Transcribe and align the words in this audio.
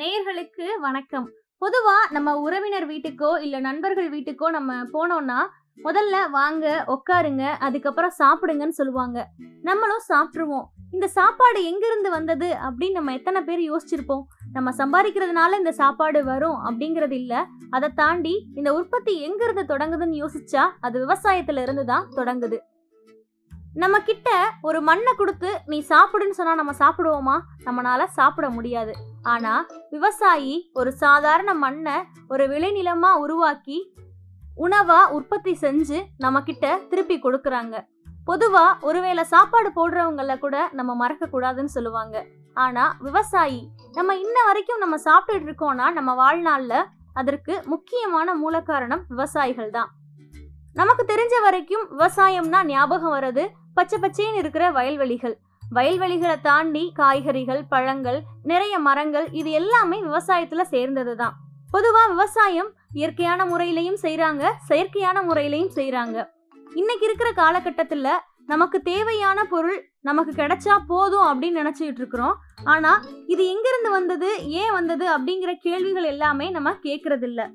நேயர்களுக்கு 0.00 0.66
வணக்கம். 0.80 1.26
பொதுவா 1.62 1.94
நம்ம 2.10 2.34
உறவினர் 2.40 2.86
வீட்டுக்கோ 2.90 3.40
இல்ல 3.44 3.60
நண்பர்கள் 3.60 4.08
வீட்டுக்கோ 4.10 4.46
நம்ம 4.56 4.72
போனோம்னா 4.92 5.38
முதல்ல 5.84 6.30
வாங்க 6.30 6.84
உட்காருங்க 6.94 7.44
அதுக்கப்புறம் 7.66 8.14
சாப்பிடுங்கன்னு 8.18 8.68
சொல்லுவாங்க. 8.68 9.26
நம்மளும் 9.62 10.04
சாப்பிட்ருவோம் 10.08 10.66
இந்த 10.92 11.06
சாப்பாடு 11.06 11.64
எங்கிருந்து 11.64 12.10
வந்தது 12.10 12.50
அப்படின்னு 12.66 12.90
நம்ம 12.90 13.12
எத்தனை 13.12 13.42
பேர் 13.42 13.62
யோசிச்சிருப்போம். 13.70 14.24
நம்ம 14.52 14.70
சம்பாதிக்கிறதுனால 14.70 15.50
இந்த 15.56 15.72
சாப்பாடு 15.72 16.24
வரும் 16.24 16.58
அப்படிங்கிறது 16.66 17.12
இல்ல. 17.12 17.44
அதை 17.70 17.90
தாண்டி 17.94 18.48
இந்த 18.54 18.72
உற்பத்தி 18.74 19.20
எங்கிருந்து 19.20 19.64
தொடங்குதுன்னு 19.74 20.22
யோசிச்சா 20.24 20.64
அது 20.80 21.06
விவசாயத்துல 21.06 21.62
இருந்து 21.62 21.84
தான் 21.84 22.08
தொடங்குது. 22.16 22.58
நம்ம 23.74 24.00
கிட்ட 24.00 24.30
ஒரு 24.62 24.80
மண்ணை 24.82 25.12
கொடுத்து 25.16 25.60
நீ 25.66 25.84
சாப்பிடுன்னு 25.88 26.30
சொன்னா 26.30 26.54
நம்ம 26.54 26.72
சாப்பிடுவோமா? 26.78 27.38
நம்மளால 27.64 28.04
சாப்பிட 28.04 28.48
முடியாது. 28.50 29.07
ஆனா 29.22 29.66
விவசாயி 29.90 30.70
ஒரு 30.72 30.92
சாதாரண 30.92 31.54
மண்ணை 31.54 31.96
ஒரு 32.28 32.46
விளைநிலமா 32.46 33.12
உருவாக்கி 33.12 33.94
உணவா 34.58 35.04
உற்பத்தி 35.06 35.58
செஞ்சு 35.60 36.04
நம்ம 36.18 36.42
கிட்ட 36.42 36.78
திருப்பி 36.88 37.16
கொடுக்கறாங்க. 37.18 37.86
பொதுவா 38.26 38.80
ஒருவேளை 38.80 39.24
சாப்பாடு 39.24 39.72
போடுறவங்கள 39.76 40.38
கூட 40.38 40.68
நம்ம 40.72 40.94
மறக்க 40.94 41.26
கூடாதுன்னு 41.26 41.74
சொல்லுவாங்க. 41.76 42.24
ஆனா 42.54 42.96
விவசாயி 43.00 43.70
நம்ம 43.92 44.14
இன்ன 44.14 44.44
வரைக்கும் 44.44 44.78
நம்ம 44.78 44.96
சாப்பிட்டுட்டு 44.96 45.48
இருக்கோம்னா 45.48 45.90
நம்ம 45.90 46.14
வாழ்நாள்ல 46.14 46.84
அதற்கு 47.14 47.62
முக்கியமான 47.66 48.34
மூல 48.34 48.62
காரணம் 48.62 49.04
விவசாயிகள் 49.08 49.70
தான். 49.70 49.90
நமக்கு 50.74 51.04
தெரிஞ்ச 51.12 51.42
வரைக்கும் 51.42 51.88
விவசாயம்னா 51.90 52.64
ஞாபகம் 52.66 53.14
வர்றது 53.16 53.46
பச்சை 53.74 53.98
பச்சைன்னு 53.98 54.34
இருக்கிற 54.34 54.70
வயல்வெளிகள். 54.70 55.38
வயல்வெளிகளை 55.72 56.40
தாண்டி 56.40 56.92
காய்கறிகள் 56.94 57.64
பழங்கள் 57.68 58.22
நிறைய 58.42 58.78
மரங்கள் 58.78 59.28
இது 59.32 59.50
எல்லாமே 59.50 60.02
விவசாயத்துல 60.02 60.60
சேர்ந்தது 60.60 61.16
தான் 61.16 61.32
பொதுவா 61.72 62.08
விவசாயம் 62.08 62.74
இயற்கையான 62.92 63.44
முறையிலையும் 63.44 64.00
செய்யறாங்க 64.02 64.50
செயற்கையான 64.68 65.22
முறையிலையும் 65.22 65.74
செய்யறாங்க 65.74 66.28
இன்னைக்கு 66.76 67.04
இருக்கிற 67.04 67.30
காலகட்டத்துல 67.30 68.08
நமக்கு 68.46 68.82
தேவையான 68.82 69.44
பொருள் 69.44 69.90
நமக்கு 70.00 70.32
கிடைச்சா 70.32 70.78
போதும் 70.86 71.26
அப்படின்னு 71.26 71.60
நினைச்சிட்டு 71.60 72.00
இருக்கிறோம். 72.00 72.34
ஆனா 72.64 73.00
இது 73.26 73.48
எங்கிருந்து 73.48 73.90
வந்தது 73.90 74.48
ஏன் 74.48 74.72
வந்தது 74.72 75.18
அப்படிங்கிற 75.18 75.54
கேள்விகள் 75.62 76.04
எல்லாமே 76.04 76.50
நம்ம 76.50 76.72
கேட்கறது 76.72 77.46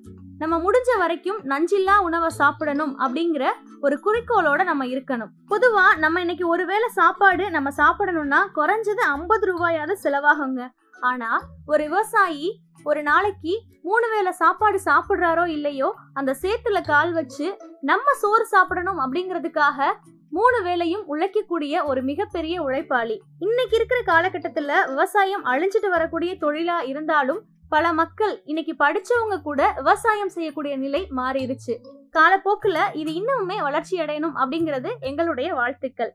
நம்ம 0.41 0.55
முடிஞ்ச 0.57 0.91
வரைக்கும் 0.97 1.39
நஞ்சில்லா 1.51 1.95
உணவை 2.07 2.29
சாப்பிடணும் 2.37 2.93
அப்படிங்கிற 2.99 3.45
ஒரு 3.81 3.95
குறிக்கோளோட 4.05 4.61
நம்ம 4.63 4.85
இருக்கணும். 4.85 5.31
பொதுவா 5.51 5.85
நம்ம 5.97 6.19
இன்னைக்கு 6.19 6.45
ஒருவேளை 6.47 6.87
சாப்பாடு 6.99 7.45
நம்ம 7.51 7.69
சாப்பிடணும்னா 7.77 8.39
குறைஞ்சது 8.55 9.03
ஐம்பது 9.15 9.45
ரூபாயாவது 9.51 9.95
செலவாகுங்க. 10.03 10.61
ஆனா 11.01 11.29
ஒரு 11.65 11.83
விவசாயி 11.83 12.47
ஒரு 12.83 13.01
நாளைக்கு 13.03 13.53
மூணு 13.83 14.07
வேளை 14.09 14.31
சாப்பாடு 14.31 14.79
சாப்பிட்றாரோ 14.85 15.45
இல்லையோ 15.47 15.89
அந்த 16.13 16.31
சேத்துல 16.41 16.79
கால் 16.85 17.13
வச்சு 17.13 17.47
நம்ம 17.81 18.13
சோறு 18.21 18.45
சாப்பிடணும் 18.45 18.99
அப்படிங்கிறதுக்காக 18.99 19.87
மூணு 20.35 20.59
வேளையும் 20.63 21.03
உழைக்கக்கூடிய 21.07 21.83
ஒரு 21.83 22.01
மிகப்பெரிய 22.01 22.61
உழைப்பாளி. 22.61 23.19
இன்னைக்கு 23.39 23.75
இருக்கிற 23.75 23.99
காலகட்டத்துல 24.05 24.71
விவசாயம் 24.87 25.45
அழிஞ்சிட்டு 25.45 25.89
வரக்கூடிய 25.89 26.31
தொழிலா 26.33 26.77
இருந்தாலும் 26.83 27.41
பல 27.69 27.93
மக்கள் 27.93 28.41
இன்னைக்கு 28.45 28.73
படிச்சவங்க 28.79 29.41
கூட 29.41 29.71
விவசாயம் 29.75 30.29
செய்யக்கூடிய 30.29 30.77
நிலை 30.77 31.07
மாறிடுச்சு. 31.15 31.75
காலப்போக்குல 32.17 32.79
இது 32.93 33.11
இன்னமுமே 33.11 33.61
வளர்ச்சி 33.61 34.01
அடையணும் 34.01 34.35
அப்படிங்கிறது 34.35 34.91
எங்களுடைய 34.99 35.53
வாழ்த்துக்கள். 35.53 36.13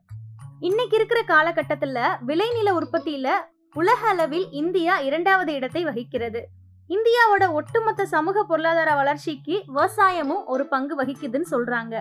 இன்னைக்கு 0.61 0.97
இருக்கிற 0.97 1.23
காலகட்டத்துல 1.23 2.07
விளைநில 2.27 2.71
உற்பத்தியில 2.81 3.31
உலக 3.75 4.07
அளவில் 4.07 4.47
இந்தியா 4.51 4.99
இரண்டாவது 4.99 5.53
இடத்தை 5.53 5.85
வகிக்கிறது. 5.85 6.49
இந்தியாவோட 6.89 7.53
ஒட்டுமொத்த 7.53 8.07
சமூக 8.07 8.43
பொருளாதார 8.45 8.95
வளர்ச்சிக்கு 8.95 9.63
விவசாயமும் 9.75 10.45
ஒரு 10.47 10.67
பங்கு 10.67 10.95
வகிக்குதுன்னு 11.03 11.49
சொல்றாங்க. 11.51 11.97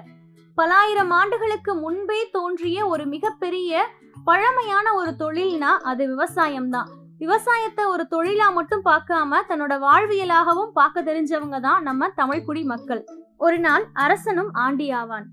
பலாயிரம் 0.57 1.11
ஆண்டுகளுக்கு 1.17 1.71
முன்பே 1.81 2.19
தோன்றிய 2.35 2.77
ஒரு 2.87 3.03
மிகப்பெரிய 3.05 3.81
பழமையான 4.25 4.87
ஒரு 4.99 5.11
தொழில்னா 5.19 5.71
அது 5.89 6.03
விவசாயம்தான். 6.13 6.89
விவசாயத்தை 7.19 7.83
ஒரு 7.85 8.03
தொழிலா 8.13 8.47
மட்டும் 8.55 8.83
பார்க்காம 8.87 9.39
தன்னோட 9.49 9.73
வாழ்வியலாகவும் 9.85 10.71
பார்க்க 10.79 11.03
தெரிஞ்சவங்க 11.09 11.59
தான் 11.67 11.83
நம்ம 11.83 12.09
தமிழ்குடி 12.19 12.63
மக்கள். 12.73 13.01
ஒரு 13.37 13.59
நாள் 13.59 13.85
அரசனும் 14.05 14.51
ஆண்டியாவான் 14.65 15.27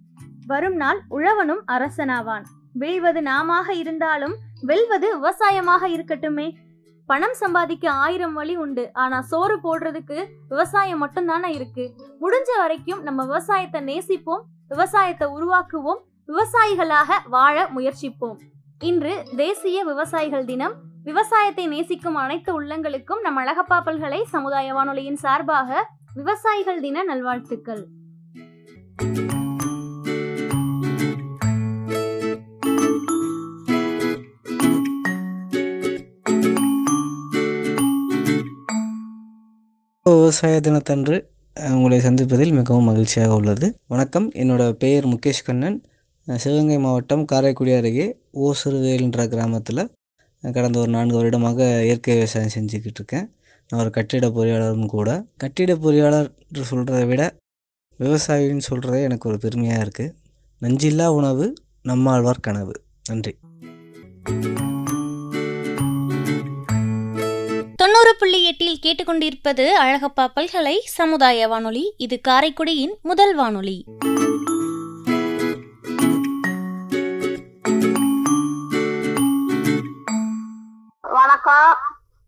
வரும் 0.47 0.79
நாள் 0.83 1.01
உழவனும் 1.11 1.63
அரசனாவான். 1.67 2.45
வீழ்வது 2.81 3.21
நாமாக 3.31 3.69
இருந்தாலும் 3.83 4.35
வெல்வது 4.71 5.09
விவசாயமாக 5.17 5.85
இருக்கட்டுமே. 5.97 6.49
பணம் 7.09 7.37
சம்பாதிக்க 7.43 7.87
ஆயிரம் 8.07 8.35
வழி 8.39 8.55
உண்டு. 8.57 8.85
ஆனா 8.93 9.19
சோறு 9.31 9.57
போடுறதுக்கு 9.65 10.19
விவசாயம் 10.49 11.03
மட்டும்தானே 11.05 11.51
இருக்கு. 11.59 11.85
முடிஞ்ச 12.25 12.51
வரைக்கும் 12.63 13.03
நம்ம 13.03 13.21
விவசாயத்தை 13.31 13.83
நேசிப்போம் 13.91 14.45
விவசாயத்தை 14.69 15.29
உருவாக்குவோம் 15.29 16.03
விவசாயிகளாக 16.27 17.29
வாழ 17.29 17.71
முயற்சிப்போம். 17.77 18.39
இன்று 18.79 19.25
தேசிய 19.37 19.85
விவசாயிகள் 19.85 20.45
தினம். 20.45 20.75
விவசாயத்தை 21.05 21.67
நேசிக்கும் 21.67 22.15
அனைத்து 22.15 22.63
உள்ளங்களுக்கும் 22.63 23.21
நம் 23.21 23.39
அழகப்பா 23.39 23.81
பல்கலை 23.85 24.25
சமுதாய 24.25 24.75
வானொலியின் 24.75 25.17
சார்பாக 25.17 25.91
விவசாயிகள் 26.15 26.81
தின 26.81 27.03
நல்வாழ்த்துக்கள். 27.03 27.87
விவசாய 40.05 40.61
தினத்தன்று 40.61 41.34
உங்களை 41.61 42.01
சந்திப்பதில் 42.01 42.53
மிகவும் 42.53 42.85
மகிழ்ச்சியாக 42.85 43.35
உள்ளது. 43.35 43.77
வணக்கம். 43.87 44.33
என்னோட 44.33 44.71
பெயர் 44.71 45.07
முகேஷ் 45.07 45.45
கண்ணன். 45.45 45.85
சிவகங்கை 46.37 46.79
மாவட்டம் 46.79 47.25
காரைக்குடி 47.25 47.73
அருகே 47.73 48.07
ஓசிறுவேல்ன்ற 48.35 49.29
கிராமத்தில் 49.29 49.91
கடந்த 50.53 50.79
ஒரு 50.79 50.91
நான்கு 50.91 51.15
வருடமாக 51.17 51.83
இயற்கை 51.85 52.15
விவசாயம் 52.15 52.55
செஞ்சுக்கிட்டு 52.55 52.99
இருக்கேன். 53.01 53.31
நான் 53.69 53.81
ஒரு 53.81 53.91
கட்டிட 53.91 54.29
பொறியாளரும் 54.29 54.87
கூட. 54.87 55.25
கட்டிட 55.37 55.75
பொறியாளர் 55.75 56.31
என்று 56.47 56.65
சொல்கிறத 56.71 57.07
விட 57.07 57.37
விவசாயின்னு 57.99 58.69
சொல்கிறதே 58.71 59.03
எனக்கு 59.03 59.29
ஒரு 59.29 59.39
பெருமையாக 59.39 59.85
இருக்குது 59.85 60.15
நஞ்சில்லா 60.61 61.07
உணவு 61.07 61.55
நம்மாழ்வார் 61.83 62.47
கனவு. 62.49 62.75
நன்றி. 63.09 63.35
தொண்ணூறு 68.05 68.23
புள்ளி 68.23 68.41
எட்டில் 68.45 68.81
கேட்டுக்கொண்டிருப்பது 68.85 69.65
அழகப்பா 69.83 70.25
பல்கலை 70.35 70.75
சமுதாய 70.95 71.49
வானொலி. 71.49 71.95
இது 71.97 72.21
காரைக்குடியின் 72.29 72.95
முதல் 73.03 73.35
வானொலி. 73.35 73.85
வணக்கம். 81.01 81.77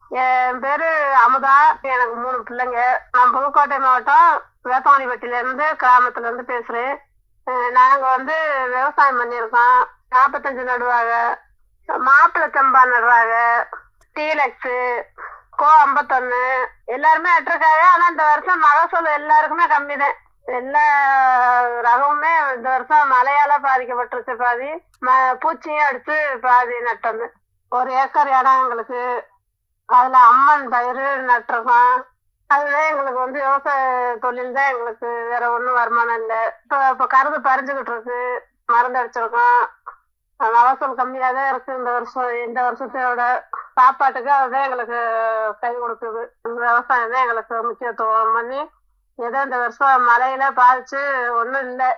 என் 0.08 0.58
பேரு 0.60 0.90
அமுதா. 1.24 1.58
எனக்கு 1.82 2.14
மூணு 2.22 2.38
பிள்ளைங்க. 2.48 2.80
நான் 3.12 3.32
புதுக்கோட்டை 3.32 3.78
மாவட்டம் 3.78 4.42
வேப்பாணிப்பட்டில 4.64 5.38
இருந்து 5.38 5.64
கிராமத்துல 5.64 6.32
இருந்து 6.32 6.46
பேசுறேன் 6.52 6.96
நாங்க 7.70 8.06
வந்து 8.16 8.38
விவசாயம் 8.66 9.20
பண்ணியிருக்கோம். 9.20 9.82
நாற்பத்தஞ்சு 10.14 10.64
நடுவாங்க 10.72 11.14
மாப்பிள்ளை 12.08 12.50
சம்பா 12.54 12.82
நடுவாங்க 12.94 13.36
டீலக்ஸ் 14.16 14.74
கோ 15.56 15.72
ஐம்பத்தொன்னு. 15.86 16.64
எல்லாருமே 16.84 17.30
நட்டுருக்காங்க 17.30 17.86
ஆனா 17.92 18.06
இந்த 18.06 18.24
வருஷம் 18.24 18.58
மகசூல் 18.58 19.04
எல்லாருக்குமே 19.04 19.64
கம்மி 19.64 19.98
தான் 19.98 20.14
எல்லா 20.44 20.84
ரகமுமே 21.62 22.54
இந்த 22.54 22.68
வருஷம் 22.70 23.12
மழையால 23.12 23.58
பாதிக்கப்பட்டுருச்சு 23.62 24.36
பாதி. 24.36 24.70
ம- 25.06 25.34
பூச்சியும் 25.34 25.84
அடிச்சு 25.90 26.36
பாதி 26.36 26.74
நட்டோம் 26.74 27.30
ஒரு 27.68 27.92
ஏக்கர் 27.92 28.26
இடம் 28.26 28.62
எங்களுக்கு. 28.62 29.24
அதுல 29.86 30.18
அம்மன் 30.18 30.68
பயிர் 30.68 31.24
நட்டிருக்கோம். 31.26 32.02
அதுதான் 32.46 32.82
எங்களுக்கு 32.82 33.20
வந்து 33.20 33.40
விவசாய 33.40 34.16
தொழில் 34.20 34.52
தான் 34.52 34.72
எங்களுக்கு. 34.72 35.06
வேற 35.06 35.50
ஒன்றும் 35.50 35.74
வருமானம் 35.74 36.20
இல்லை. 36.20 36.50
இப்போ 36.62 36.88
இப்போ 36.90 37.06
கருது 37.06 37.38
பறிஞ்சுக்கிட்டு 37.40 37.90
இருக்கு. 37.90 38.42
மருந்து 38.66 39.04
அடிச்சிருக்கோம். 39.04 39.66
மகசூல் 40.36 40.94
கம்மியாக 40.94 41.34
தான் 41.34 41.48
இருக்கு 41.48 41.74
இந்த 41.74 41.90
வருஷம் 41.90 42.34
இந்த 42.46 42.62
வருஷத்தோட. 42.62 43.44
சாப்பாட்டுக்கு 43.76 44.30
அதுதான் 44.38 44.66
எங்களுக்கு 44.66 44.98
கை 45.62 45.72
கொடுக்குது. 45.82 46.22
இந்த 46.46 46.58
விவசாயம் 46.68 47.12
தான் 47.12 47.24
எங்களுக்கு 47.24 47.56
முக்கியத்துவம் 47.68 48.36
பண்ணி 48.38 48.60
ஏதோ 49.18 49.38
இந்த 49.46 49.56
வருஷம் 49.62 50.08
மழையில 50.10 50.44
பாதிச்சு 50.60 51.00
ஒன்றும் 51.40 51.66
இல்லை. 51.70 51.90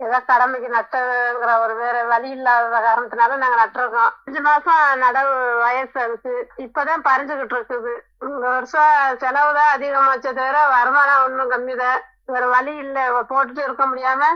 ஏதோ 0.00 0.18
கடமைக்கு 0.28 0.68
நட்டுங்கிற 0.74 1.50
ஒரு 1.64 1.74
வேற 1.80 1.96
வழி 2.12 2.30
இல்லாத 2.36 2.78
காரணத்தினால 2.86 3.36
நாங்க 3.42 3.58
நட்டிருக்கோம். 3.60 4.14
அஞ்சு 4.26 4.40
மாசம் 4.48 4.80
நடவு 5.04 5.34
வயசு 5.64 5.98
இருக்கு 6.06 6.32
இப்பதான் 6.64 7.04
பறிஞ்சுகிட்டு 7.08 7.56
இருக்குது. 7.56 7.92
இந்த 8.30 8.46
வருஷம் 8.56 9.20
செலவு 9.22 9.52
தான் 9.58 9.72
அதிகமாச்சே 9.76 10.32
தவிர 10.40 10.58
வருமானம் 10.74 11.22
ஒன்றும் 11.26 11.52
கம்மி 11.54 11.76
தான் 11.84 12.00
வேற 12.34 12.44
வழி 12.56 12.74
இல்லை. 12.84 13.04
போட்டுட்டு 13.30 13.62
இருக்க 13.66 13.86
முடியாம 13.92 14.32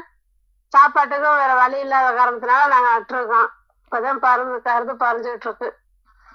சாப்பாட்டுக்கும் 0.73 1.41
வேற 1.43 1.53
வழி 1.62 1.79
இல்லாத 1.85 2.09
காரணத்தினால 2.21 2.71
நாங்க 2.75 2.88
நட்டிருக்கோம். 2.94 3.50
இப்பதான் 3.85 4.25
பறந்து 4.26 4.59
கருது 4.69 4.94
பறிஞ்சுகிட்டு 5.05 5.49
இருக்கு. 5.49 5.69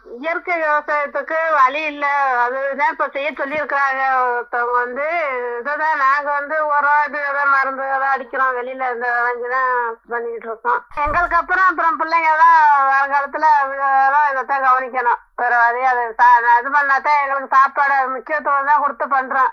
இயற்கை 0.06 0.62
விவசாயத்துக்கு 0.62 1.34
வழி 1.52 1.84
இல்ல. 1.84 2.08
அதுதான் 2.08 2.92
இப்ப 2.92 3.10
செய்ய 3.14 3.32
சொல்லியிருக்கிறாங்க. 3.32 4.02
ஒருத்தவங்க 4.14 4.72
வந்து 4.72 5.28
இதுதான் 5.60 5.98
நாங்க 5.98 6.32
வந்து 6.32 6.66
உரம் 6.66 7.06
இது 7.08 7.20
எதாவது 7.20 7.46
மருந்து 7.46 7.84
எதாவது 7.84 8.06
அடிக்கிறோம். 8.06 8.56
வெளியில 8.56 8.94
இந்த 8.94 9.08
வாங்கிதான் 9.10 9.94
பண்ணிட்டு 10.10 10.48
இருக்கோம். 10.48 10.86
எங்களுக்கு 11.06 11.36
அப்புறம் 11.36 11.64
அப்புறம் 11.70 12.00
பிள்ளைங்க 12.00 12.38
தான் 12.38 12.88
வருங்காலத்துல 12.88 13.46
இதெல்லாம் 13.74 14.32
இதைத்தான் 14.32 14.62
கவனிக்கணும். 14.62 15.42
பரவாயில்ல 15.42 15.82
அது 15.82 16.16
சா- 16.18 16.60
இது 16.60 16.70
பண்ணாதான் 16.70 17.22
எங்களுக்கு 17.22 17.56
சாப்பாடு 17.56 18.10
முக்கியத்துவம் 18.10 18.66
தான் 18.66 18.80
கொடுத்து 18.80 19.06
பண்றோம். 19.06 19.50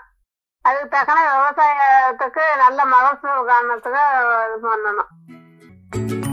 அதுக்கு 0.61 0.87
தக்கன 0.87 1.19
விவசாயத்துக்கு 1.35 2.41
நல்ல 2.57 2.85
மகசூல் 2.85 3.45
காரணத்துக்கு 3.45 3.99
இது 4.57 4.75
பண்ணணும். 4.75 6.29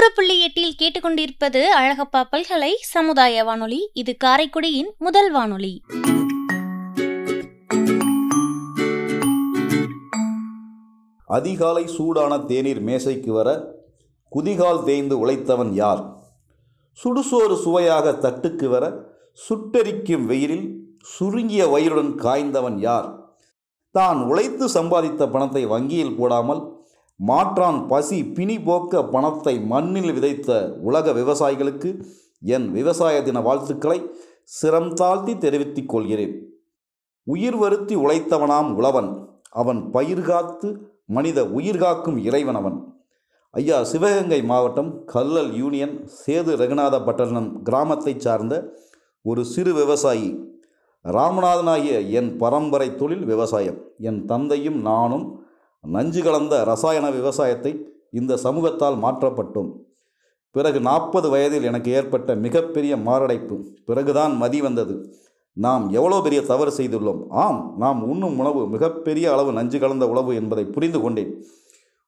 தொண்ணூறு 0.00 0.14
புள்ளி 0.14 0.40
எட்டில் 0.40 0.76
கேட்டுக்கொண்டிருப்பது 0.78 1.60
அழகப்பா 1.78 2.24
பல்கலை 2.30 2.76
சமுதாய 2.80 3.44
வானொலி. 3.44 3.90
இது 3.92 4.16
காரைக்குடியின் 4.24 4.88
முதல் 4.98 5.30
வானொலி. 5.30 5.82
அதிகாலை 11.26 11.86
சூடான 11.86 12.38
தேநீர் 12.38 12.80
மேசைக்கு 12.80 13.30
வர 13.30 13.76
குதிகால் 14.28 14.84
தேய்ந்து 14.84 15.26
உழைத்தவன் 15.26 15.72
யார்? 15.72 16.02
சுடுசோறு 16.98 17.56
சுவையாக 17.56 18.12
தட்டுக்கு 18.12 18.68
வர 18.68 18.84
சுட்டெரிக்கும் 19.48 20.26
வெயிலில் 20.26 20.66
சுருங்கிய 21.16 21.66
வயிறுடன் 21.66 22.14
காய்ந்தவன் 22.14 22.78
யார்? 22.78 23.28
தான் 23.90 24.22
உழைத்து 24.22 24.68
சம்பாதித்த 24.68 25.30
பணத்தை 25.30 25.64
வங்கியில் 25.64 26.16
போடாமல் 26.16 26.78
மாற்றான் 27.28 27.86
பசி 27.86 28.24
பிணி 28.24 28.60
போக்க 28.60 29.04
பணத்தை 29.04 29.60
மண்ணில் 29.60 30.12
விதைத்த 30.12 30.76
உலக 30.80 31.12
விவசாயிகளுக்கு 31.12 32.04
என் 32.42 32.72
விவசாய 32.72 33.22
தின 33.22 33.40
வாழ்த்துக்களை 33.40 34.10
சிரம் 34.62 34.92
தாழ்த்தி 34.92 35.38
தெரிவித்துக் 35.38 35.88
கொள்கிறேன். 35.88 36.34
உயிர் 37.22 37.56
வருத்தி 37.56 37.96
உழைத்தவனாம் 37.96 38.72
உழவன் 38.74 39.28
அவன் 39.50 39.90
பயிர் 39.90 40.22
காத்து 40.22 40.68
மனித 41.06 41.46
உயிர் 41.46 41.78
காக்கும் 41.78 42.16
இறைவனவன். 42.16 42.94
ஐயா 43.50 43.84
சிவகங்கை 43.84 44.42
மாவட்டம் 44.42 45.04
கல்லல் 45.04 45.52
யூனியன் 45.52 46.08
சேது 46.26 46.52
ரகுநாத 46.62 47.04
பட்டணம் 47.04 47.62
கிராமத்தைச் 47.62 48.20
சார்ந்த 48.20 48.54
ஒரு 49.22 49.44
சிறு 49.44 49.74
விவசாயி. 49.74 50.44
ராமநாதனாகிய 51.04 52.10
என் 52.10 52.36
பரம்பரை 52.36 52.94
தொழில் 52.94 53.24
விவசாயம். 53.24 53.78
என் 53.98 54.24
தந்தையும் 54.24 54.80
நானும் 54.80 55.48
நஞ்சு 55.84 56.22
கலந்த 56.22 56.64
ரசாயன 56.64 57.10
விவசாயத்தை 57.10 57.86
இந்த 58.10 58.36
சமூகத்தால் 58.36 58.96
மாற்றப்பட்டோம். 59.04 59.70
பிறகு 60.50 60.80
நாற்பது 60.80 61.28
வயதில் 61.30 61.62
எனக்கு 61.62 61.90
ஏற்பட்ட 61.90 62.34
மிகப்பெரிய 62.34 62.96
மாரடைப்பு. 62.96 63.64
பிறகுதான் 63.84 64.36
மதி 64.36 64.60
வந்தது. 64.60 65.14
நாம் 65.52 65.92
எவ்வளோ 65.92 66.20
பெரிய 66.20 66.42
தவறு 66.42 66.72
செய்துள்ளோம்? 66.76 67.26
ஆம் 67.28 67.74
நாம் 67.78 68.08
உண்ணும் 68.08 68.38
உணவு 68.38 68.68
மிகப்பெரிய 68.68 69.32
அளவு 69.32 69.52
நஞ்சு 69.52 69.78
கலந்த 69.78 70.08
உணவு 70.08 70.34
என்பதை 70.34 70.64
புரிந்து 70.64 71.00
கொண்டேன். 71.00 71.44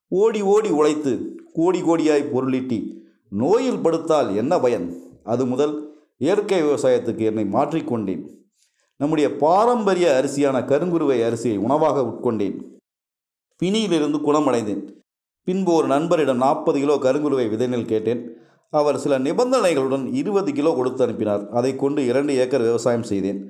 ஓடி 0.09 0.43
ஓடி 0.43 0.71
உழைத்து 0.71 1.41
கோடி 1.53 1.81
கோடியாய் 1.81 2.31
பொருளீட்டி 2.35 3.01
நோயில் 3.29 3.81
படுத்தால் 3.81 4.37
என்ன 4.37 4.61
பயன்? 4.61 4.87
அது 5.25 5.47
முதல் 5.47 5.75
இயற்கை 6.19 6.63
விவசாயத்துக்கு 6.63 7.19
என்னை 7.19 7.45
மாற்றிக்கொண்டேன் 7.45 8.23
நம்முடைய 8.97 9.37
பாரம்பரிய 9.37 10.23
அரிசியான 10.23 10.57
கருங்குருவை 10.61 11.19
அரிசியை 11.29 11.57
உணவாக 11.57 12.01
உட்கொண்டேன். 12.01 12.72
பிணியிலிருந்து 13.63 14.19
குணமடைந்தேன். 14.29 14.85
பின்பு 15.49 15.71
ஒரு 15.79 15.87
நண்பரிடம் 15.95 16.43
நாற்பது 16.45 16.79
கிலோ 16.83 16.95
கருங்குருவை 17.05 17.47
விதைநெல் 17.55 17.91
கேட்டேன். 17.93 18.23
அவர் 18.81 18.99
சில 19.03 19.15
நிபந்தனைகளுடன் 19.27 20.05
இருபது 20.21 20.51
கிலோ 20.59 20.71
கொடுத்து 20.77 21.05
அனுப்பினார். 21.05 21.43
அதை 21.59 21.73
கொண்டு 21.83 22.01
இரண்டு 22.11 22.33
ஏக்கர் 22.43 22.67
விவசாயம் 22.69 23.09
செய்தேன். 23.11 23.41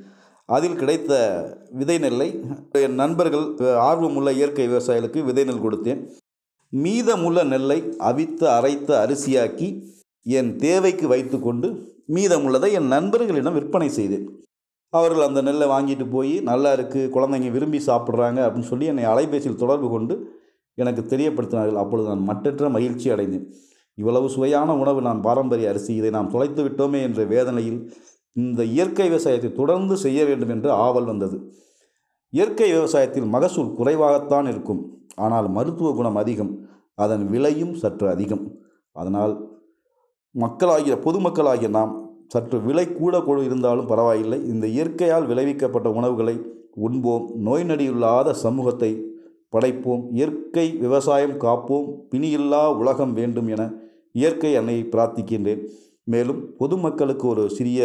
அதில் 0.48 0.78
கிடைத்த 0.80 1.12
விதை 1.80 1.96
நெல்லை 2.04 2.28
என் 2.86 2.96
நண்பர்கள் 3.02 3.46
ஆர்வமுள்ள 3.88 4.30
இயற்கை 4.38 4.66
விவசாயிகளுக்கு 4.72 5.20
விதை 5.28 5.44
நெல் 5.48 5.64
கொடுத்தேன். 5.66 6.00
மீதமுள்ள 6.84 7.38
நெல்லை 7.52 7.78
அவித்து 8.10 8.46
அரைத்து 8.56 8.92
அரிசியாக்கி 9.04 9.68
என் 10.38 10.50
தேவைக்கு 10.64 11.06
வைத்துக்கொண்டு 11.14 11.68
மீதமுள்ளதை 12.16 12.70
என் 12.78 12.88
நண்பர்களிடம் 12.94 13.56
விற்பனை 13.58 13.88
செய்தேன். 13.98 14.26
அவர்கள் 14.92 15.26
அந்த 15.26 15.40
நெல்லை 15.48 15.66
வாங்கிட்டு 15.72 16.06
போய் 16.14 16.32
நல்லா 16.50 16.70
இருக்குது 16.76 17.10
குழந்தைங்க 17.14 17.50
விரும்பி 17.56 17.78
சாப்பிட்றாங்க 17.88 18.38
அப்படின்னு 18.46 18.70
சொல்லி 18.70 18.86
என்னை 18.92 19.04
அலைபேசியில் 19.12 19.60
தொடர்பு 19.62 19.88
கொண்டு 19.90 20.14
எனக்கு 20.78 21.02
தெரியப்படுத்தினார்கள். 21.12 21.80
அப்பொழுது 21.82 22.08
நான் 22.10 22.28
மட்டற்ற 22.30 22.68
மகிழ்ச்சி 22.76 23.08
அடைந்தேன். 23.14 23.46
இவ்வளவு 23.98 24.26
சுவையான 24.34 24.76
உணவு 24.82 25.00
நாம் 25.06 25.20
பாரம்பரிய 25.26 25.70
அரிசி 25.72 25.92
இதை 25.94 26.10
நாம் 26.16 26.30
தொலைத்து 26.34 26.62
விட்டோமே 26.66 27.00
என்ற 27.08 27.22
வேதனையில் 27.32 27.80
இந்த 28.36 28.60
இயற்கை 28.74 29.06
விவசாயத்தை 29.08 29.50
தொடர்ந்து 29.52 29.94
செய்ய 30.04 30.20
வேண்டும் 30.24 30.52
என்று 30.54 30.70
ஆவல் 30.84 31.08
வந்தது. 31.10 31.36
இயற்கை 32.32 32.68
விவசாயத்தில் 32.72 33.28
மகசூல் 33.34 33.74
குறைவாகத்தான் 33.78 34.46
இருக்கும். 34.52 34.80
ஆனால் 35.16 35.48
மருத்துவ 35.56 35.88
குணம் 35.98 36.20
அதிகம். 36.22 36.52
அதன் 36.94 37.24
விலையும் 37.34 37.74
சற்று 37.74 38.06
அதிகம். 38.14 38.44
அதனால் 38.96 39.34
மக்களாகிய 40.34 40.94
பொதுமக்களாகிய 41.04 41.68
நாம் 41.78 41.92
சற்று 42.32 42.58
விலை 42.66 42.84
கூட 42.92 43.14
கூட 43.20 43.38
இருந்தாலும் 43.42 43.86
பரவாயில்லை. 43.86 44.38
இந்த 44.52 44.66
இயற்கையால் 44.66 45.28
விளைவிக்கப்பட்ட 45.30 45.88
உணவுகளை 45.98 46.36
உண்போம். 46.86 47.26
நோய் 47.46 47.64
நடியில்லாத 47.70 48.32
சமூகத்தை 48.32 48.90
படைப்போம். 49.54 50.02
இயற்கை 50.10 50.66
விவசாயம் 50.84 51.38
காப்போம். 51.40 51.88
பிணியில்லா 52.10 52.62
உலகம் 52.76 53.12
வேண்டும் 53.12 53.48
என 53.48 53.62
இயற்கை 54.12 54.56
அன்னையை 54.56 54.84
பிரார்த்திக்கின்றேன். 54.84 55.62
மேலும் 56.04 56.40
பொதுமக்களுக்கு 56.56 57.26
ஒரு 57.28 57.50
சிறிய 57.50 57.82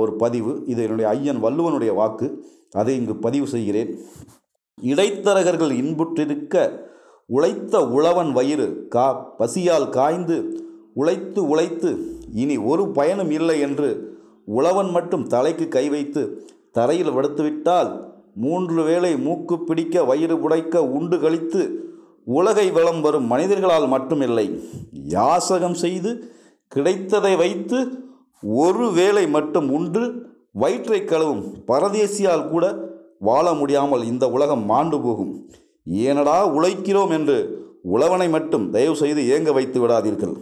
ஒரு 0.00 0.12
பதிவு. 0.16 0.52
இது 0.66 0.80
என்னுடைய 0.82 1.10
ஐயன் 1.10 1.42
வள்ளுவனுடைய 1.44 1.92
வாக்கு. 1.94 2.26
அதை 2.70 2.96
இங்கு 2.96 3.14
பதிவு 3.16 3.46
செய்கிறேன். 3.46 3.90
இடைத்தரகர்கள் 4.82 5.72
இன்புற்றிருக்க 5.82 6.56
உழைத்த 7.26 7.74
உழவன் 7.96 8.32
வயிறு 8.32 8.66
கா 8.88 9.06
பசியால் 9.38 9.88
காய்ந்து 9.88 10.36
உழைத்து 10.94 11.40
உழைத்து 11.52 11.90
இனி 12.40 12.56
ஒரு 12.72 12.84
பயனும் 12.98 13.32
இல்லை 13.38 13.56
என்று 13.66 13.88
உழவன் 14.58 14.90
மட்டும் 14.96 15.24
தலைக்கு 15.34 15.66
கை 15.76 15.84
வைத்து 15.94 16.22
தரையில் 16.76 17.14
வடுத்துவிட்டால் 17.16 17.90
மூன்று 18.44 18.80
வேளை 18.88 19.10
மூக்கு 19.26 19.56
பிடிக்க 19.68 20.04
வயிறு 20.10 20.36
உடைக்க 20.46 20.76
உண்டு 20.98 21.16
கழித்து 21.24 21.62
உலகை 22.36 22.66
வளம் 22.76 23.00
வரும் 23.04 23.26
மனிதர்களால் 23.32 23.86
மட்டுமில்லை. 23.94 24.46
யாசகம் 25.14 25.76
செய்து 25.82 26.10
கிடைத்ததை 26.72 27.32
வைத்து 27.42 27.78
ஒரு 28.62 28.86
வேளை 28.98 29.24
மட்டும் 29.36 29.68
உண்டு 29.78 30.02
வயிற்றை 30.62 31.00
கழுவும் 31.04 31.44
பரதேசியால் 31.70 32.48
கூட 32.52 32.64
வாழ 33.28 33.46
முடியாமல் 33.60 34.02
இந்த 34.12 34.24
உலகம் 34.36 34.64
மாண்டு 34.70 34.98
போகும். 35.04 35.32
ஏனடா 36.04 36.38
உழைக்கிறோம் 36.56 37.12
என்று 37.18 37.36
உழவனை 37.94 38.28
மட்டும் 38.34 38.66
தயவு 38.74 38.96
செய்து 39.02 39.22
ஏங்க 39.36 39.52
வைத்து 39.58 39.78
விடாதீர்கள். 39.82 40.34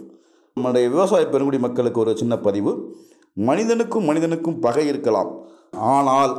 நம்முடைய 0.57 0.89
விவசாய 0.89 1.23
பெருங்குடி 1.25 1.59
மக்களுக்கு 1.59 1.99
ஒரு 1.99 2.11
சின்ன 2.17 2.37
பதிவு. 2.37 2.71
மனிதனுக்கும் 3.33 4.03
மனிதனுக்கும் 4.03 4.59
பகை 4.59 4.87
இருக்கலாம். 4.87 5.29
ஆனால் 5.93 6.33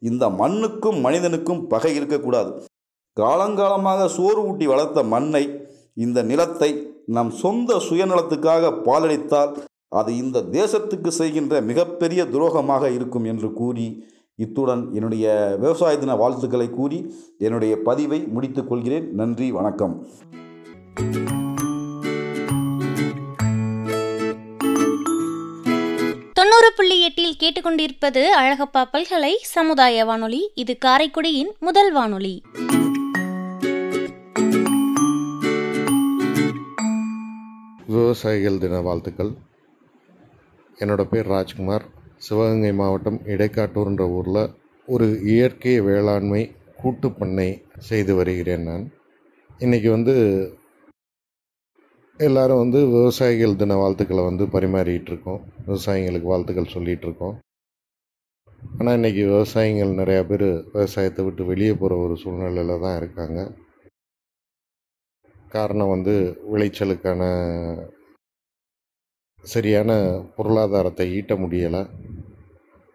இந்த 0.00 0.24
மண்ணுக்கும் 0.30 0.98
மனிதனுக்கும் 1.00 1.66
பகை 1.66 1.94
இருக்கக்கூடாது. 1.94 2.50
காலங்காலமாக 3.16 4.06
சோறு 4.06 4.40
ஊட்டி 4.48 4.66
வளர்த்த 4.66 5.02
மண்ணை 5.02 5.44
இந்த 5.94 6.22
நிலத்தை 6.22 6.70
நம் 7.06 7.30
சொந்த 7.30 7.80
சுயநலத்துக்காக 7.88 8.72
பாலடித்தால் 8.88 9.52
அது 9.88 10.10
இந்த 10.16 10.38
தேசத்துக்கு 10.58 11.10
செய்கின்ற 11.20 11.60
மிகப்பெரிய 11.60 12.24
துரோகமாக 12.24 12.92
இருக்கும் 12.94 13.24
என்று 13.24 13.50
கூறி 13.52 13.88
இத்துடன் 14.36 14.82
என்னுடைய 14.92 15.56
விவசாய 15.60 15.98
தின 15.98 16.16
வாழ்த்துக்களை 16.16 16.70
கூறி 16.70 17.00
என்னுடைய 17.38 17.76
பதிவை 17.88 18.20
முடித்துக் 18.26 18.68
கொள்கிறேன். 18.68 19.08
நன்றி 19.14 19.52
வணக்கம். 19.52 20.06
தொண்ணூறு 20.94 21.39
கேட்டுக்கொண்டிருப்பது 27.40 28.24
அழகப்பா 28.40 28.84
பல்கலை 28.92 29.38
சமுதாய 29.40 30.04
வானொலி. 30.04 30.50
இது 30.54 30.78
காரைக்குடியின் 30.84 31.58
முதல் 31.58 31.92
வானொலி. 31.92 32.42
விவசாயிகள் 37.86 38.58
தின 38.58 38.80
வாழ்த்துக்கள். 38.80 39.30
என்னோட 40.78 41.04
பேர் 41.04 41.26
ராஜ்குமார். 41.26 41.84
சிவகங்கை 42.16 42.72
மாவட்டம் 42.72 43.20
இடைக்காட்டூர்ன்ற 43.24 44.00
ஊரில் 44.00 44.50
ஒரு 44.86 45.20
இயற்கை 45.22 45.80
வேளாண்மை 45.80 46.52
கூட்டு 46.76 47.12
பண்ணை 47.12 47.62
செய்து 47.78 48.14
வருகிறேன் 48.14 48.62
நான். 48.62 48.90
இன்றைக்கி 49.58 49.90
வந்து 49.90 50.14
எல்லாரும் 52.26 52.60
வந்து 52.60 52.78
விவசாயிகள் 52.94 53.58
தின 53.60 53.76
வாழ்த்துக்களை 53.80 54.22
வந்து 54.26 54.44
பரிமாறிகிட்ருக்கோம். 54.54 55.38
இருக்கோம் 55.68 56.26
வாழ்த்துக்கள் 56.30 56.74
சொல்லிகிட்டு 56.74 57.06
இருக்கோம் 57.06 57.36
ஆனால் 58.78 58.96
இன்றைக்கி 58.98 59.22
விவசாயிகள் 59.30 59.92
நிறையா 60.00 60.22
பேர் 60.30 60.44
விவசாயத்தை 60.74 61.22
விட்டு 61.26 61.44
வெளியே 61.50 61.74
போகிற 61.82 61.98
ஒரு 62.04 62.16
சூழ்நிலையில் 62.22 62.82
தான் 62.84 62.98
இருக்காங்க. 63.00 63.38
காரணம் 65.56 65.92
வந்து 65.94 66.14
விளைச்சலுக்கான 66.52 67.22
சரியான 69.44 69.90
பொருளாதாரத்தை 70.36 71.08
ஈட்ட 71.18 71.34
முடியலை. 71.44 71.82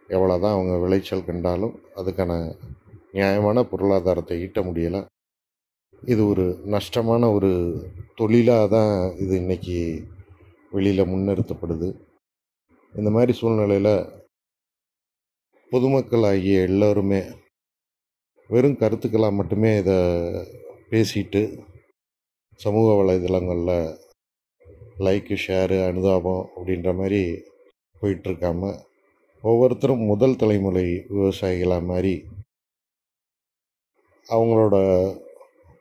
எவ்வளோ 0.09 0.37
தான் 0.45 0.55
அவங்க 0.57 0.75
விளைச்சல் 0.85 1.27
கண்டாலும் 1.31 1.75
அதுக்கான 2.01 2.31
நியாயமான 3.17 3.63
பொருளாதாரத்தை 3.73 4.37
ஈட்ட 4.45 4.61
முடியலை. 4.69 5.01
இது 6.05 6.21
ஒரு 6.27 6.43
நஷ்டமான 6.65 7.29
ஒரு 7.33 7.49
தொழிலாக 8.15 8.65
தான் 8.67 8.91
இது 9.17 9.33
இன்றைக்கி 9.39 9.77
வெளியில் 10.71 11.09
முன்னிறுத்தப்படுது. 11.11 11.87
இந்த 12.93 13.09
மாதிரி 13.09 13.33
சூழ்நிலையில் 13.37 13.93
பொதுமக்கள் 15.71 16.23
ஆகிய 16.23 16.59
எல்லோருமே 16.61 17.21
வெறும் 18.49 18.79
கருத்துக்களாக 18.81 19.35
மட்டுமே 19.35 19.71
இதை 19.77 19.97
பேசிட்டு 20.89 21.41
சமூக 22.59 22.87
வலைதளங்களில் 22.95 23.75
லைக்கு 24.97 25.37
ஷேரு 25.47 25.79
அனுதாபம் 25.89 26.43
அப்படின்ற 26.55 26.91
மாதிரி 26.93 27.21
போயிட்டுருக்காம 28.01 28.71
ஒவ்வொருத்தரும் 29.43 30.05
முதல் 30.05 30.35
தலைமுறை 30.35 30.87
விவசாயிகளாக 31.09 31.85
மாதிரி 31.85 32.15
அவங்களோட 34.27 34.75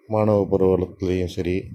மாணவ 0.08 0.46
பருவத்துலேயும் 0.50 1.34
சரி 1.34 1.68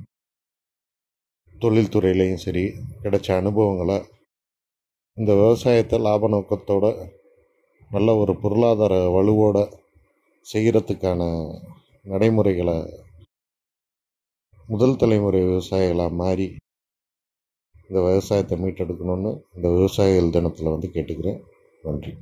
தொழில்துறையிலையும் 1.61 2.43
சரி 2.43 2.63
கிடைச்ச 3.03 3.35
அனுபவங்களை 3.35 3.97
இந்த 5.17 5.35
விவசாயத்தை 5.35 5.99
லாப 5.99 6.29
நோக்கத்தோட 6.29 7.09
நல்ல 7.91 8.15
ஒரு 8.15 8.35
பொருளாதார 8.35 9.09
வலுவோடு 9.09 9.63
செய்கிறதுக்கான 10.53 11.21
நடைமுறைகளை 12.01 13.07
முதல் 14.67 14.95
தலைமுறை 14.95 15.41
விவசாயிகளாக 15.41 16.15
மாறி 16.15 16.55
இந்த 17.89 18.01
விவசாயத்தை 18.01 18.57
மீட்டெடுக்கணும்னு 18.63 19.41
இந்த 19.55 19.69
விவசாயிகள் 19.69 20.29
தினத்தில் 20.29 20.73
வந்து 20.73 20.87
கேட்டுக்கிறேன். 20.87 21.41
நன்றி. 21.83 22.13